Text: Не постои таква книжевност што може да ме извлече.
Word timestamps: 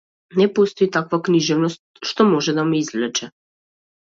Не 0.39 0.45
постои 0.59 0.87
таква 0.95 1.19
книжевност 1.27 2.09
што 2.13 2.27
може 2.33 2.57
да 2.59 2.67
ме 2.71 2.81
извлече. 2.85 3.31